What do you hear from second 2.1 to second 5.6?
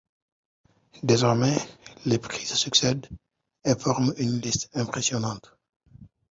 prix se succèdent et forment une liste impressionnante.